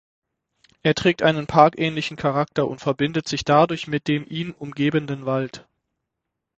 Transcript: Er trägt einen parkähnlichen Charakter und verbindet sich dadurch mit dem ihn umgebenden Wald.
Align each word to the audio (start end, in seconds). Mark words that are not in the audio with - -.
Er 0.81 0.95
trägt 0.95 1.21
einen 1.21 1.45
parkähnlichen 1.45 2.17
Charakter 2.17 2.67
und 2.67 2.81
verbindet 2.81 3.27
sich 3.27 3.45
dadurch 3.45 3.85
mit 3.85 4.07
dem 4.07 4.25
ihn 4.27 4.49
umgebenden 4.49 5.27
Wald. 5.27 5.67